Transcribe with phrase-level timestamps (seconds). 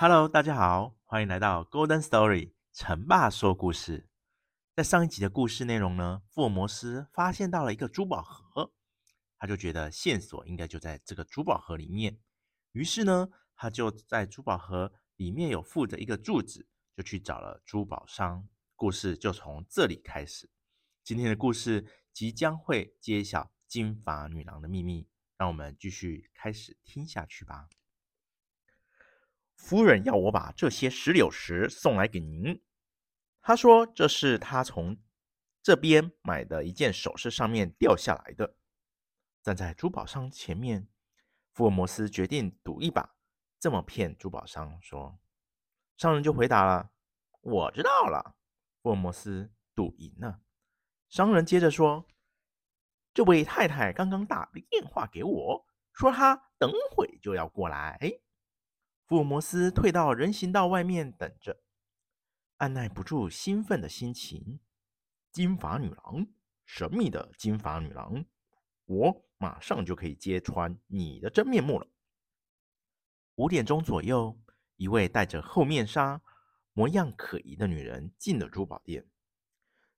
[0.00, 4.08] Hello，大家好，欢迎来到 Golden Story，成爸说故事。
[4.76, 8.72] 在上一集的故事内容呢，福尔摩斯发现到了一个珠宝盒，
[9.38, 12.16] 他就觉得线索应该就在这个珠宝盒里面，
[12.70, 18.48] 于是呢，他就在珠宝盒里面有附着一个柱子，就去找了珠宝商。
[18.76, 20.48] 故事就从这里开始。
[21.02, 27.68] 今天的故事即将会揭晓金发女郎的秘密，让我们继续开始听下去吧。
[29.58, 32.62] 夫人要我把这些石榴石送来给您。
[33.42, 34.96] 她说这是她从
[35.62, 38.56] 这边买的一件首饰上面掉下来的。
[39.42, 40.88] 站在珠宝商前面，
[41.52, 43.14] 福尔摩斯决定赌一把，
[43.58, 45.18] 这么骗珠宝商说。
[45.96, 46.90] 商人就回答了
[47.42, 48.36] ：“我知道了。”
[48.80, 50.40] 福尔摩斯赌赢了。
[51.08, 52.06] 商人接着说
[53.12, 57.98] ：“这位太太刚刚打了电话给我，说她等会就要过来。”
[59.08, 61.62] 福尔摩斯退到人行道外面等着，
[62.58, 64.60] 按捺不住兴奋的心情。
[65.32, 66.26] 金发女郎，
[66.66, 68.26] 神秘的金发女郎，
[68.84, 71.88] 我马上就可以揭穿你的真面目了。
[73.36, 74.38] 五点钟左右，
[74.76, 76.20] 一位戴着厚面纱、
[76.74, 79.08] 模样可疑的女人进了珠宝店。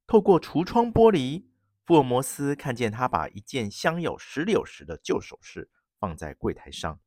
[0.06, 1.46] 透过橱窗玻璃，
[1.84, 7.00] 福尔摩斯看见她把一件镶有石榴石的旧首饰放在柜台上，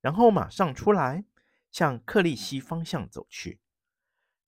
[0.00, 1.26] 然后马上出来。
[1.72, 3.58] 向克利希方向走去，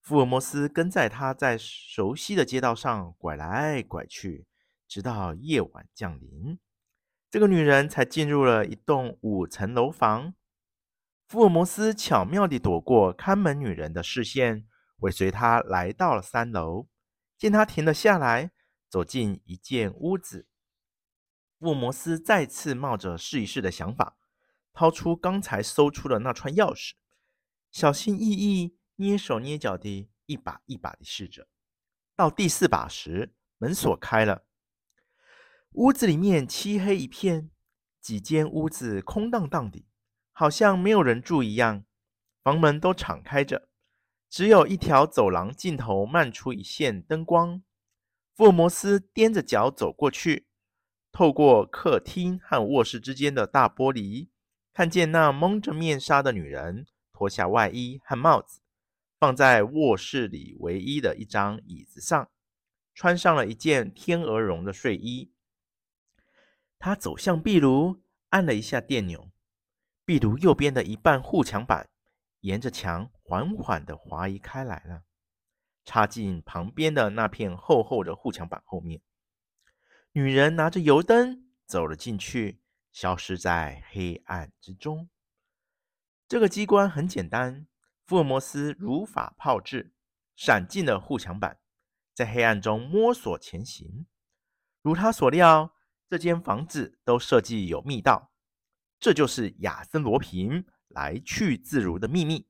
[0.02, 4.46] 福尔摩斯跟在他在熟悉的街道上拐来拐去，
[4.86, 6.58] 直到夜晚降临，
[7.30, 10.34] 这个女人才进入了一栋五层楼房。
[11.26, 14.66] 福尔摩斯巧妙地躲过看门女人的视线，
[14.98, 16.88] 尾随她来到了三楼。
[17.38, 18.52] 见她停了下来，
[18.90, 20.46] 走进一间屋子，
[21.58, 24.18] 福尔摩斯再次冒着试一试的想法，
[24.74, 26.92] 掏出刚才搜出的那串钥匙。
[27.74, 31.48] 小心翼翼、蹑手蹑脚地一把一把地试着，
[32.14, 34.44] 到第四把时，门锁开了。
[35.72, 37.50] 屋子里面漆黑一片，
[38.00, 39.88] 几间屋子空荡荡的，
[40.30, 41.84] 好像没有人住一样。
[42.44, 43.68] 房门都敞开着，
[44.30, 47.60] 只有一条走廊尽头漫出一线灯光。
[48.36, 50.46] 福尔摩斯踮着脚走过去，
[51.10, 54.28] 透过客厅和卧室之间的大玻璃，
[54.72, 56.86] 看见那蒙着面纱的女人。
[57.14, 58.60] 脱下外衣和帽子，
[59.18, 62.28] 放在卧室里唯一的一张椅子上，
[62.92, 65.32] 穿上了一件天鹅绒的睡衣。
[66.78, 69.30] 他走向壁炉，按了一下电钮，
[70.04, 71.88] 壁炉右边的一半护墙板
[72.40, 75.04] 沿着墙缓缓地滑移开来了，
[75.84, 79.00] 插进旁边的那片厚厚的护墙板后面。
[80.12, 82.60] 女人拿着油灯走了进去，
[82.92, 85.08] 消失在黑暗之中。
[86.34, 87.64] 这个机关很简单，
[88.04, 89.92] 福尔摩斯如法炮制，
[90.34, 91.60] 闪进了护墙板，
[92.12, 94.06] 在黑暗中摸索前行。
[94.82, 95.76] 如他所料，
[96.10, 98.32] 这间房子都设计有密道，
[98.98, 102.48] 这就是亚森罗平来去自如的秘密。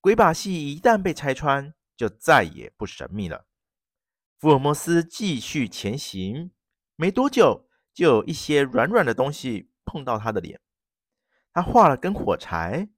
[0.00, 3.48] 鬼把戏一旦被拆穿，就再也不神秘了。
[4.38, 6.52] 福尔摩斯继续前行，
[6.94, 10.60] 没多久，就有一些软软的东西碰到他的脸。
[11.52, 12.88] 他画了根火柴，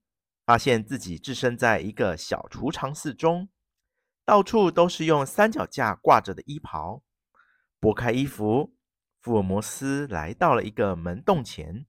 [0.45, 3.49] 发现自己置身在一个小储藏室中，
[4.23, 7.03] 到处都是用三脚架挂着的衣袍。
[7.79, 8.73] 拨开衣服，
[9.19, 11.85] 福尔摩斯来到了一个门洞前，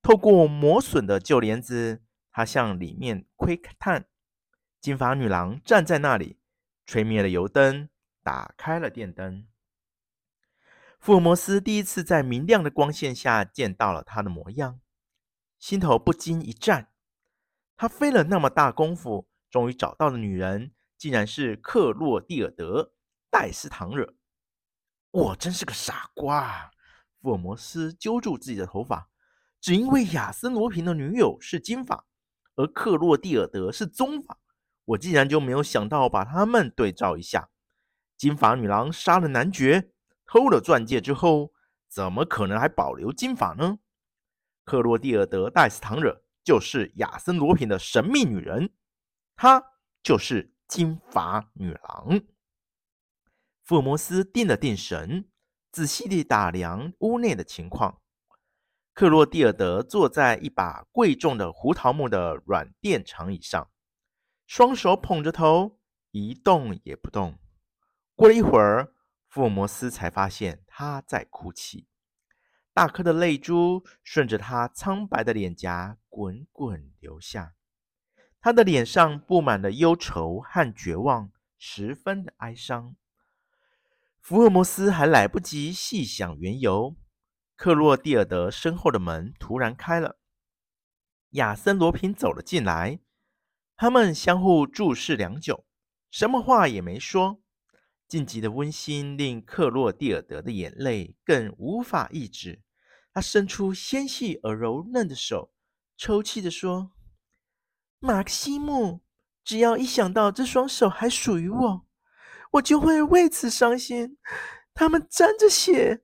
[0.00, 4.06] 透过磨损的旧帘子，他向里面窥探。
[4.80, 6.38] 金发女郎站在那里，
[6.86, 7.88] 吹灭了油灯，
[8.22, 9.46] 打开了电灯。
[10.98, 14.80] 福尔摩斯第一次在明亮的光线下见到了她的模样。
[15.62, 16.88] 心头不禁一颤，
[17.76, 22.82] 他费了那么大功夫，终于找到的女人，竟然是克洛蒂尔德·
[23.30, 24.12] 戴斯唐惹。
[25.12, 26.72] 我真是个傻瓜！
[27.20, 29.08] 福尔摩斯揪住自己的头发，
[29.60, 32.06] 只因为亚森·罗平的女友是金发，
[32.56, 34.40] 而克洛蒂尔德是棕发，
[34.86, 37.50] 我竟然就没有想到把他们对照一下。
[38.16, 39.92] 金发女郎杀了男爵，
[40.26, 41.52] 偷了钻戒之后，
[41.88, 43.78] 怎么可能还保留金发呢？
[44.72, 48.72] 克洛蒂尔德·戴斯唐惹就是亚森·罗平的神秘女人，
[49.36, 49.62] 她
[50.02, 52.22] 就是金发女郎。
[53.62, 55.28] 福尔摩斯定了定神，
[55.70, 58.00] 仔细地打量屋内的情况。
[58.94, 63.70] 克洛蒂尔德坐在一把贵重的胡桃木的软垫长椅上，
[64.46, 65.78] 双手捧着头，
[66.12, 67.38] 一动也不动。
[68.14, 68.94] 过了一会儿，
[69.28, 71.86] 福尔摩斯才发现他在哭泣，
[72.74, 77.54] 大颗的泪珠顺着他苍白的脸颊滚滚流下，
[78.40, 82.96] 他的脸上布满了忧愁和绝望，十分的哀伤。
[84.20, 86.96] 福尔摩斯还来不及细想缘由。
[87.56, 90.18] 克洛蒂尔德身后的门突然开了，
[91.30, 92.98] 亚森·罗平走了进来。
[93.76, 95.64] 他们相互注视良久，
[96.10, 97.40] 什么话也没说。
[98.12, 102.60] 晋级的温馨令克洛蒂尔德的眼泪更无法抑制。
[103.10, 105.54] 他伸出纤细而柔嫩的手，
[105.96, 106.90] 抽泣地说
[108.00, 109.00] ：“马克西姆，
[109.42, 111.86] 只要一想到这双手还属于我，
[112.50, 114.18] 我就会为此伤心。
[114.74, 116.02] 他们沾着血。”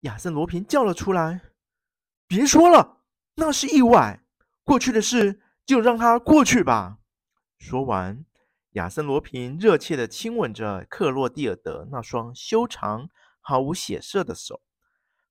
[0.00, 1.40] 亚森·罗平叫了出来
[2.28, 3.00] ：“别说了，
[3.36, 4.22] 那是意外。
[4.64, 6.98] 过去的事就让它过去吧。”
[7.56, 8.26] 说完，
[8.76, 13.08] 亚森·罗平热切地亲吻着克洛蒂尔德那双修长、
[13.40, 14.60] 毫无血色的手，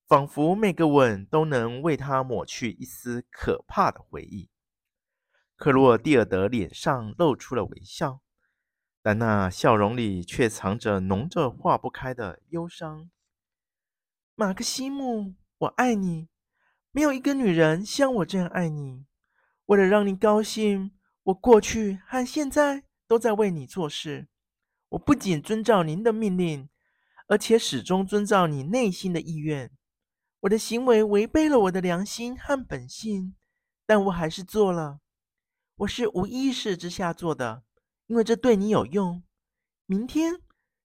[0.07, 4.49] 仿佛每个吻都能为他抹去一丝可怕的回忆。
[5.55, 8.21] 克洛蒂尔德脸上露出了微笑，
[9.03, 13.11] 但那笑容里却藏着浓着化不开的忧伤。
[14.33, 16.29] 马克西姆，我爱你，
[16.89, 19.05] 没有一个女人像我这样爱你。
[19.67, 24.27] 为了让你高兴，我过去和现在都在为你做事。
[24.89, 26.69] 我不仅遵照您的命令，
[27.27, 29.71] 而且始终遵照你内心的意愿。
[30.41, 33.35] 我的行为违背了我的良心和本性，
[33.85, 34.99] 但我还是做了。
[35.77, 37.63] 我是无意识之下做的，
[38.07, 39.23] 因为这对你有用。
[39.85, 40.41] 明天，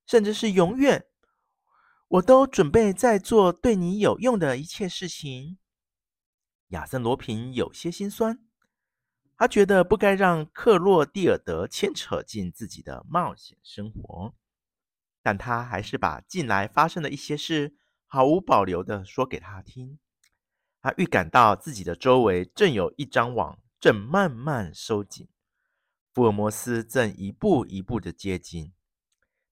[0.07, 1.07] 甚至是永远。
[2.09, 5.59] 我都准备在做对你有用的一切事情。
[6.69, 8.45] 亚森·罗平有些心酸，
[9.41, 14.35] 他觉得不该让克洛蒂尔德牵扯进自己的冒险生活，
[15.23, 17.75] 但他还是把近来发生的一些事
[18.07, 19.99] 毫无保留地说给他听。
[20.83, 25.27] 他预感到自己的周围正有一张网正慢慢收紧，
[26.13, 28.75] 福尔摩斯正一步一步地接近。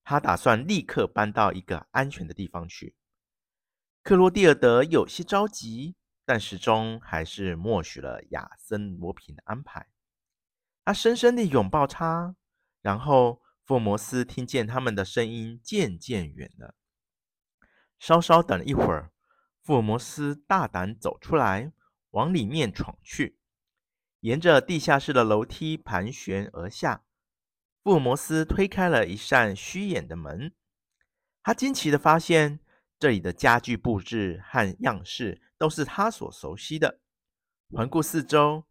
[0.03, 2.93] 他打算立刻搬到一个安全的地方去。
[4.03, 5.95] 克洛蒂尔德有些着急，
[6.29, 9.87] 但始终还是默许了亚森·罗平的安排。
[10.85, 12.35] 他深深地拥抱他，
[12.83, 16.75] 然后福尔摩斯听见他们的声音渐渐远了。
[17.97, 19.11] 稍稍等了一会儿，
[19.63, 21.73] 福尔摩斯大胆走出来，
[22.11, 23.39] 往里面闯去，
[24.19, 27.05] 沿着地下室的楼梯盘旋而下。
[27.81, 30.53] 福尔摩斯推开了一扇虚掩的门，
[31.41, 32.59] 他惊奇地发现，
[32.99, 36.99] 这里的家具布置和样式都是他所熟悉的。
[37.71, 38.65] 环顾四周，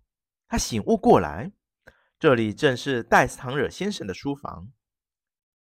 [0.46, 1.50] 他醒悟过来，
[2.18, 4.70] 这里正是戴斯唐惹先生的书房。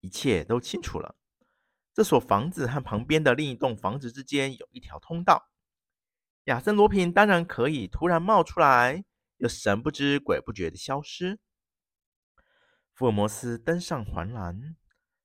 [0.01, 1.15] 一切都清楚了。
[1.93, 5.49] 这所房子和旁边的另一栋房子之间有一条通道。
[6.45, 9.03] 亚森·罗平当然可以突然冒出来，
[9.37, 11.39] 又神不知鬼不觉的消失。
[12.93, 14.75] 福尔摩斯登上环栏，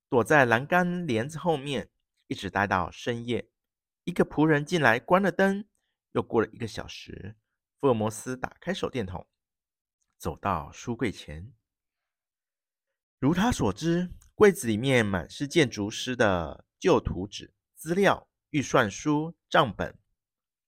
[0.09, 1.91] 躲在栏杆帘子后面，
[2.27, 3.49] 一直待到深夜。
[4.05, 5.67] 一个仆人进来，关了灯。
[6.13, 7.37] 又过了一个小时，
[7.79, 9.27] 福尔摩斯打开手电筒，
[10.17, 11.53] 走到书柜前。
[13.19, 19.99] 如他所知，柜子里面满是建筑师的旧图纸、资料、预算书、账本。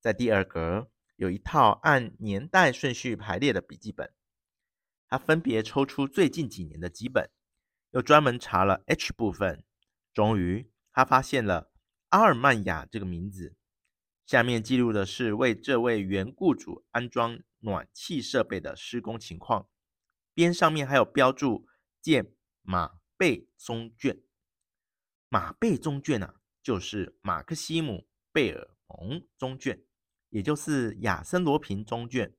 [0.00, 4.12] 在第二格有一套按年代顺序排列的笔记本。
[5.06, 7.30] 他分别抽出最近几年的几本，
[7.92, 9.64] 又专门查了 H 部分。
[10.12, 11.70] 终于，他发现了
[12.08, 13.54] 阿尔曼雅这个名字。
[14.26, 19.68] 下面记录的是为这位原雇主安装暖气设备的施工情况，
[20.34, 21.68] 边上面还有标注
[22.02, 24.20] “见马贝宗卷”。
[25.30, 27.92] 马贝宗卷啊，就是马克西姆·
[28.32, 29.80] 贝尔蒙宗卷，
[30.30, 32.34] 也就是亚森·罗平宗卷。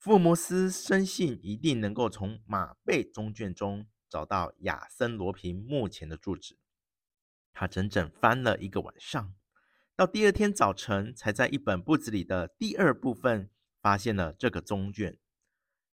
[0.00, 6.58] 福尔摩斯深信一定能够从马贝宗卷中找到亚森·罗平目前的住址。
[7.52, 9.34] 他整整翻了一个晚上，
[9.94, 15.18] 到第二天早晨才在一本簿子里的第二部分发现了这个宗卷。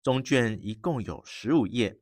[0.01, 2.01] 中卷一共有十五页，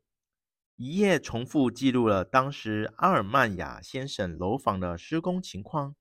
[0.75, 5.95] 一页重复记录了当时阿尔曼雅先生楼房的施工情况，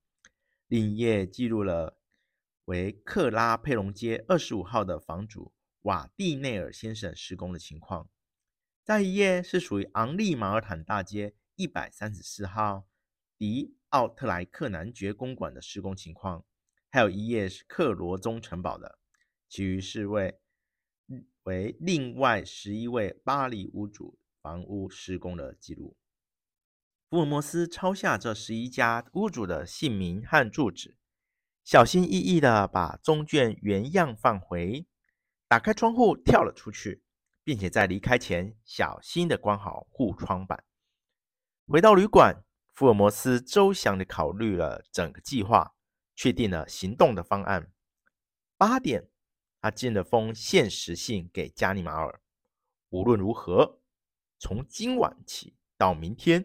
[0.67, 1.99] 另一页记录了
[2.65, 5.53] 为克拉佩隆街二十五号的房主
[5.83, 8.09] 瓦蒂内尔先生施工的情况。
[8.83, 12.87] 再一页是属于昂利马尔坦大街一百三十四号
[13.41, 16.45] 迪奥特莱克男爵公馆的施工情况，
[16.91, 18.99] 还有一页是克罗宗城堡的，
[19.49, 20.39] 其余是为
[21.45, 25.97] 为另外十一位巴黎屋主房屋施工的记录。
[27.09, 30.99] 福尔摩斯抄下这十一家屋主的姓名和住址，
[31.65, 34.87] 小心翼翼地把宗卷原样放回，
[35.49, 37.03] 打开窗户跳了出去，
[37.43, 40.63] 并且在离开前小心地关好护窗板。
[41.67, 42.45] 回到旅馆。
[42.81, 45.75] 福尔摩斯周详的考虑了整个计划，
[46.17, 47.71] 确定了行动的方案。
[48.57, 49.11] 八点，
[49.61, 52.23] 他寄了封限时信给加尼马尔。
[52.89, 53.83] 无论如何，
[54.39, 56.43] 从今晚起到明天，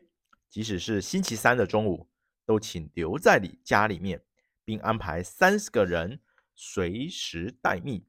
[0.50, 2.10] 即使是星期三的中午，
[2.46, 4.22] 都请留在你家里面，
[4.66, 6.20] 并安排三十个人
[6.54, 8.06] 随时待命。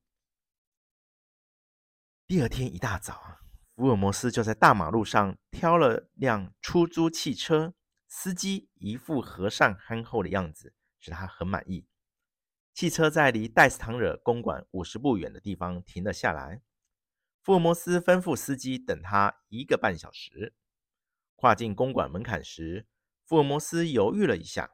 [2.26, 3.38] 第二天一大早，
[3.76, 7.72] 福尔摩斯就在大马路上挑了辆出租汽车。
[8.08, 11.86] 司机一副和善憨厚的样子，使他很满意。
[12.72, 16.62] 汽车在离戴斯唐惹公馆五十步远的地方停了下来。
[17.42, 20.54] 福尔摩斯吩咐司机等他一个半小时。
[21.36, 22.86] 跨进公馆门槛时，
[23.24, 24.72] 福尔摩斯犹豫了一下。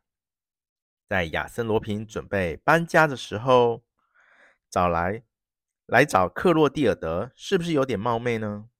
[1.07, 3.85] 在亚森罗平准备搬家的时候，
[4.71, 5.25] 找来
[5.87, 8.71] 来找克洛蒂尔德，是不是有点冒昧呢？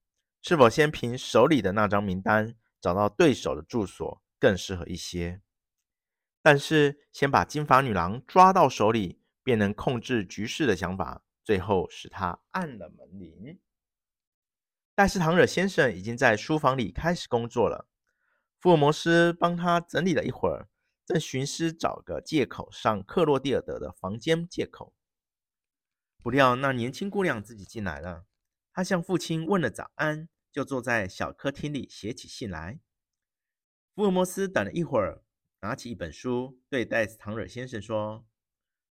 [0.41, 4.23] 是否先凭手里的那张名单找到对手的住所？
[4.43, 5.41] 更适合一些，
[6.43, 13.61] 但是先把金发女郎抓到手里，便能控制局势的想法，最后使他按了门铃。
[14.97, 17.87] 戴斯唐惹先生已经在书房里开始工作了，
[18.59, 20.69] 福尔摩斯帮他整理了一会儿，
[21.07, 24.93] 正寻思找个借口上克洛蒂尔德的房间借口，
[26.21, 28.27] 不料那年轻姑娘自己进来了。
[28.73, 32.81] 她向父亲问了早安，就坐在小客厅里写起信来。
[33.95, 35.23] 福尔摩斯等了一会儿，
[35.61, 38.27] 拿起一本书，对戴斯唐惹先生说：“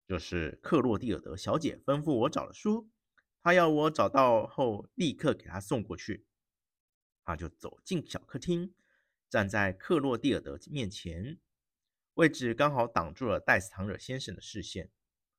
[0.07, 2.91] 这是克洛蒂尔德小姐吩咐我找的书，
[3.43, 6.27] 她要我找到后立刻给她送过去。”
[7.25, 8.75] 他就走进小客厅，
[9.31, 11.39] 站在克洛蒂尔德面前，
[12.15, 14.91] 位置刚好挡住了戴斯唐惹先生的视线。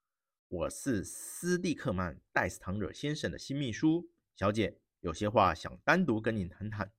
[0.47, 6.91] “我是斯蒂克曼，戴斯唐惹先生的新秘书，小姐，有些话想单独跟您谈谈。”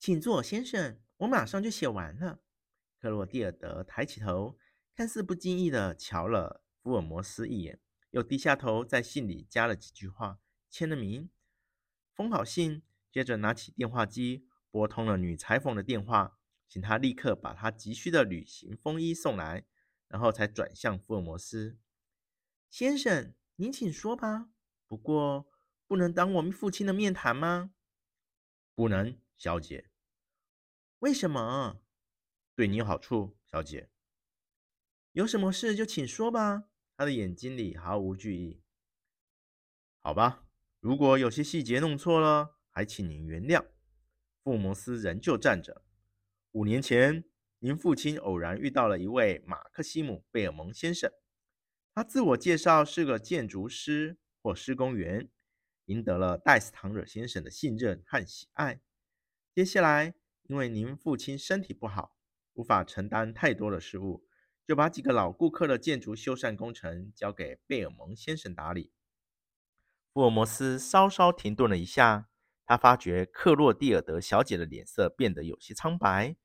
[0.00, 1.00] 请坐，先生。
[1.18, 2.40] 我马上就写完了。
[2.98, 4.58] 克洛蒂尔德抬起头，
[4.94, 7.80] 看似不经意地瞧了福尔摩斯一眼，
[8.10, 10.40] 又低下头，在信里加了几句话，
[10.70, 11.30] 签了名，
[12.14, 19.64] 封好信，接着拿起电话机拨通了女裁缝的电话，请她立刻把她急需的旅行风衣送来，
[20.08, 21.78] 然后才转向福尔摩斯
[22.70, 24.48] ：“先生，您请说吧。
[24.88, 25.46] 不过，
[25.86, 27.72] 不能当我们父亲的面谈吗
[28.74, 29.90] ？”“不能，小姐。”
[31.04, 31.82] 为什么？
[32.56, 33.90] 对你有好处，小姐。
[35.12, 36.70] 有什么事就请说吧。
[36.96, 38.62] 他的眼睛里毫无惧意。
[40.00, 40.46] 好吧，
[40.80, 43.66] 如果有些细节弄错了，还请您原谅。
[44.42, 45.84] 福摩斯仍旧站着。
[46.52, 47.22] 五年前，
[47.58, 51.12] 您父亲偶然遇到了一位马克西姆·贝尔蒙先生，
[51.94, 55.28] 他自我介绍是个建筑师或施工员，
[55.84, 58.80] 赢得了戴斯唐惹先生的信任和喜爱。
[59.54, 60.14] 接下来。
[60.46, 62.18] 因为您父亲身体不好，
[62.52, 64.26] 无法承担太多的事务，
[64.66, 68.92] 就把几个老顾客的建筑修缮工程交给贝尔蒙先生打理。
[70.12, 72.28] 福尔摩斯稍稍停顿了一下，
[72.66, 76.36] 他发觉克洛蒂尔德小姐的脸色变得有些苍白，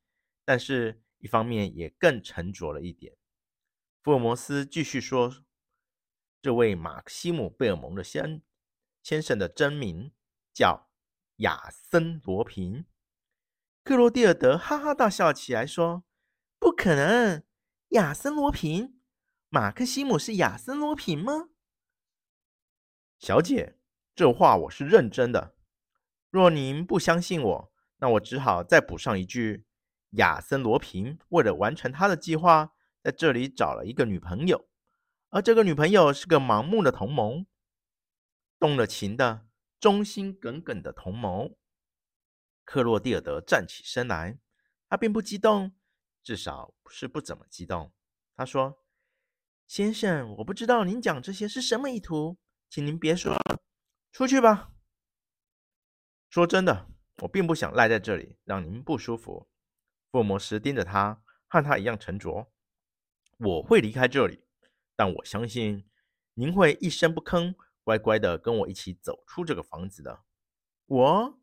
[0.46, 3.18] 但是一方面也更沉着了一点。
[4.02, 5.44] 福尔摩斯继续说
[6.42, 8.42] ：“这位马克西姆·贝尔蒙的先
[9.04, 10.14] 先生的真名
[10.54, 10.90] 叫
[11.38, 12.86] 亚森·罗平。”
[13.90, 16.04] 克洛蒂尔德哈哈大笑起来，说
[16.62, 17.44] ：“不可能，
[17.88, 19.02] 亚森罗平，
[19.50, 21.50] 马克西姆是亚森罗平吗？”
[23.18, 23.80] 小姐，
[24.14, 25.56] 这话我是认真的。
[26.30, 29.66] 若您不相信我，那我只好再补上一句：
[30.12, 34.70] 亚森罗平为了完成他的计划，在这里找了一个女朋友，
[35.30, 37.44] 而这个女朋友是个盲目的同谋，
[38.60, 39.48] 动了情的、
[39.80, 41.58] 忠心耿耿的同谋。
[42.70, 44.38] 克洛蒂尔德站起身来，
[44.88, 45.72] 他并不激动，
[46.22, 47.92] 至少是不怎么激动。
[48.36, 48.84] 他说
[49.66, 52.38] ：“先生，我不知道您讲这些是什么意图，
[52.70, 53.60] 请您别说了。
[54.12, 54.72] 出去吧。
[56.30, 56.92] 说真的，
[57.24, 59.50] 我并不想赖在这里，让您不舒服。
[60.12, 62.52] 福尔摩斯盯着他，和他一样沉着。
[63.40, 64.46] 我会离开这里，
[64.96, 65.90] 但我相信
[66.36, 70.24] 您会一声不吭，乖乖的跟我一起走出这个房子的。
[70.86, 71.40] 我？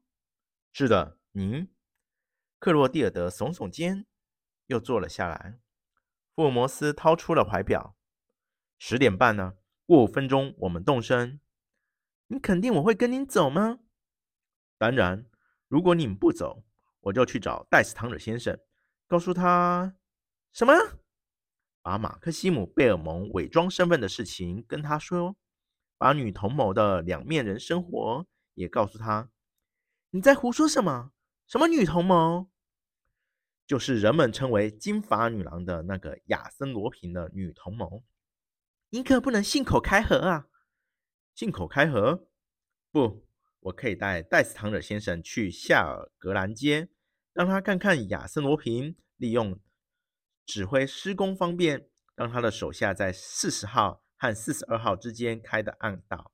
[0.79, 1.73] 是的，您。
[2.59, 4.05] 克洛蒂尔德耸耸肩，
[4.67, 5.59] 又坐了下来。
[6.35, 7.97] 福尔摩斯掏出了怀表，
[8.79, 9.55] 十点半呢，
[9.87, 11.41] 过五分钟我们动身。
[12.27, 13.79] 你肯定我会跟您走吗？
[14.77, 15.25] 当然，
[15.67, 16.63] 如果你们不走，
[17.01, 18.61] 我就去找戴斯汤尔先生，
[19.07, 19.97] 告诉他
[20.53, 20.75] 什么？
[21.81, 25.37] 把马克西姆·贝尔蒙伪装身份的事情跟他说，
[25.97, 29.31] 把女同谋的两面人生活也告诉他。
[30.17, 31.13] 你在胡说什么？
[31.47, 32.49] 什么女同谋？
[33.67, 38.03] 就是人们称为金发女郎的那个亚森·罗平的女同谋。
[38.89, 40.47] 你可不能信口开河啊！
[41.35, 42.27] 信口开河？
[42.91, 43.27] 不，
[43.61, 46.89] 我可以带戴斯唐尔先生去夏尔格兰街，
[47.35, 49.61] 让他看看亚森·罗平利用
[50.47, 56.33] 指挥施工方便，让他的手下在四十号和四十二号之间开的暗道。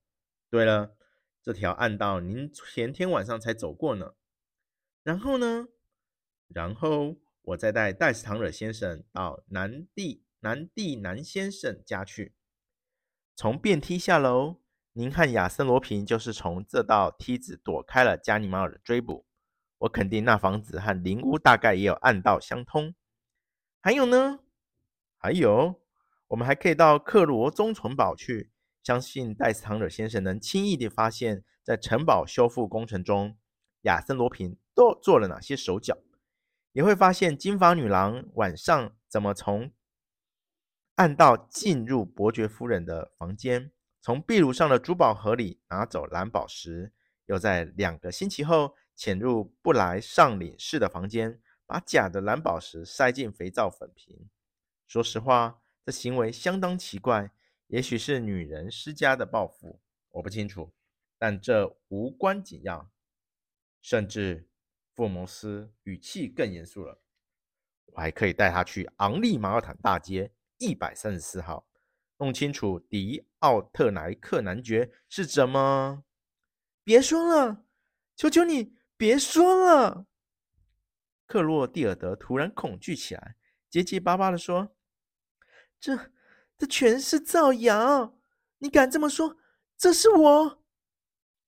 [0.48, 0.94] 对了，
[1.42, 4.14] 这条暗道您前天晚上才走过呢。
[5.02, 5.66] 然后呢？
[6.46, 12.34] 然后我再带戴斯唐尔先生到南地南地南先生家去，
[13.34, 14.60] 从电梯下楼。
[14.92, 19.26] 您和亚森·罗平就是从这道梯子躲开了加尼马尔的追捕。
[19.78, 22.94] 我肯定那房子和林屋大概也有暗道相通。
[23.80, 24.38] 还有呢？
[25.16, 25.82] 还有，
[26.28, 28.51] 我们还可以到克罗宗城堡去。
[28.82, 33.36] 相信戴斯·唐尔先生能轻易地发现，在城堡修复工程中，
[33.82, 35.96] 亚森·罗平都做了哪些手脚，
[36.72, 39.72] 也会发现金发女郎晚上怎么从
[40.96, 43.70] 暗道进入伯爵夫人的房间。
[44.00, 46.92] 从壁炉上的珠宝盒里拿走蓝宝石，
[47.26, 54.28] 又在两个星期后潜入布莱上领事的房间，把假的蓝宝石塞进肥皂粉瓶。
[54.88, 57.30] 说实话，这行为相当奇怪，
[57.72, 59.80] 也许是女人施加的报复，
[60.10, 60.74] 我不清楚。
[61.16, 62.92] 但这无关紧要。
[63.80, 64.46] 甚至，
[64.94, 67.00] 福摩斯语气更严肃了。
[67.86, 71.66] 我还可以带他去昂利马尔坦大街一百三十四号。
[72.18, 76.04] 弄清楚迪奥特莱克男爵是怎么？
[76.84, 77.64] 别说了，
[78.14, 80.06] 求求你别说了！
[81.24, 83.36] 克洛蒂尔德突然恐惧起来，
[83.70, 84.76] 结结巴巴地说
[85.80, 86.12] ：“这、
[86.62, 88.16] 这全是造谣！
[88.58, 89.36] 你敢这么说？
[89.76, 90.62] 这是我，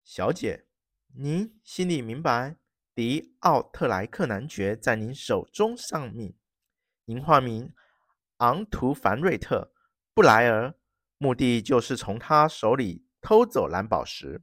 [0.02, 0.66] 小姐，
[1.14, 2.56] 您心里明白，
[2.96, 6.36] 迪奥特莱克男爵在您手中丧命，
[7.04, 7.72] 您化名
[8.38, 9.72] 昂图凡瑞特。”
[10.12, 10.74] 布莱尔，
[11.18, 14.42] 目的就是从他手里偷走蓝宝石。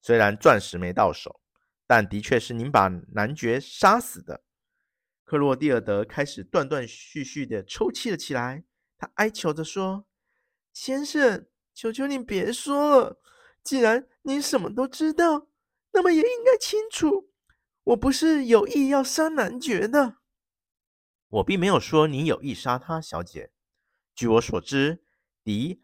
[0.00, 1.42] 虽然钻石没到手，
[1.86, 4.42] 但的确是您把男爵杀死的。
[5.24, 8.64] 克洛蒂尔德开始断断续续的抽泣了起来。
[8.98, 10.06] 他哀求着说
[10.72, 13.20] ：“先生，求求您别说了。
[13.62, 15.48] 既然您什么都知道，
[15.92, 17.30] 那么也应该清楚，
[17.84, 20.16] 我不是有意要杀男爵的。
[21.28, 23.50] 我并没有说你有意杀他，小姐。
[24.14, 25.02] 据我所知。”
[25.46, 25.80] 迪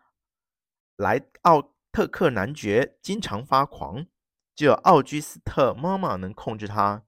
[0.96, 4.08] 莱奥特克男爵经常发狂，
[4.56, 7.04] 只有奥居斯特妈妈能控制他。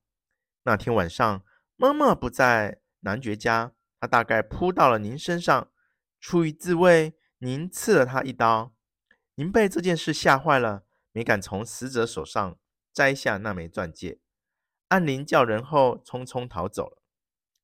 [0.63, 5.73] 那天晚上，妈妈不在男爵家，他大概扑到了您身上，
[6.25, 8.75] 出于自卫，您刺了他一刀。
[9.35, 12.59] 您被这件事吓坏了，没敢从死者手上
[12.95, 14.21] 摘下那枚钻戒，
[14.89, 17.03] 按铃叫人后，匆匆逃走了。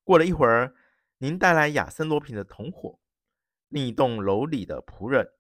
[0.05, 0.75] 过了一会儿，
[1.17, 3.01] 您带来亚森罗平的同伙。
[3.69, 5.31] 另一栋楼里的仆人，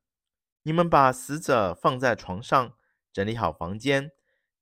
[0.62, 2.72] 你们把死者放在床上，
[3.12, 4.12] 整理好房间，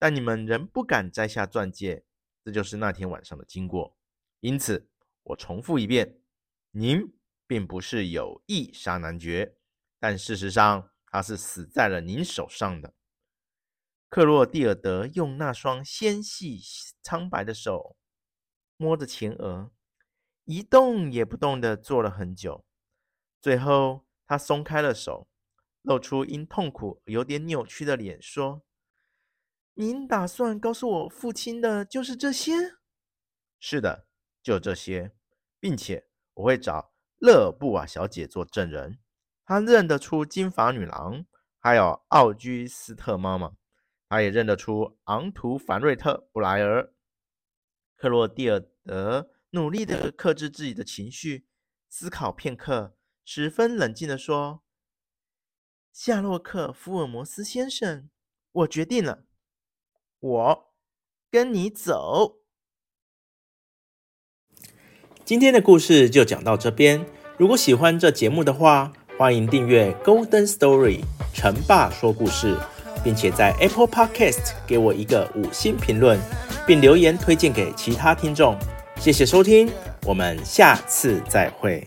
[0.01, 2.05] 但你们仍不敢摘下钻戒。
[2.43, 3.97] 这就是那天晚上的经过。
[4.41, 4.91] 因此，
[5.23, 6.19] 我重复一遍：
[6.73, 7.15] 您
[7.49, 9.57] 并不是有意杀男爵，
[9.99, 12.95] 但事实上他是死在了您手上的。
[14.11, 16.61] 克洛蒂尔德用那双纤细
[17.03, 17.97] 苍白的手
[18.77, 19.73] 摸着前额，
[20.45, 22.65] 一动也不动地坐了很久。
[23.41, 25.29] 最后，他松开了手，
[25.83, 28.63] 露出因痛苦有点扭曲的脸，说
[29.75, 32.53] ：“您打算告诉我父亲的就是这些
[33.61, 34.07] ？”“是的，
[34.43, 35.13] 就这些，
[35.59, 38.99] 并且我会找勒布瓦小姐做证人，
[39.45, 41.27] 她认得出金发女郎，
[41.59, 43.53] 还有奥居斯特妈妈，
[44.09, 46.93] 她也认得出昂图凡瑞特布莱尔。”
[47.97, 51.49] 克洛蒂尔德努力地克制自己的情绪，
[51.89, 52.97] 思考片刻。
[53.25, 54.63] 十分冷静地说
[55.93, 58.09] ：“夏洛克·福尔摩斯先生，
[58.53, 59.27] 我决定了，
[60.19, 60.75] 我
[61.31, 62.38] 跟你走。
[65.29, 67.05] 今天的故事就讲到这边。
[67.37, 71.01] 如果喜欢这节目的话，欢迎订阅《Golden Story》
[71.35, 72.57] 成爸说故事，
[73.05, 76.19] 并且在 Apple Podcast 给我一个五星评论，
[76.67, 78.57] 并留言推荐给其他听众。
[78.99, 79.71] 谢谢收听，
[80.07, 81.87] 我们下次再会。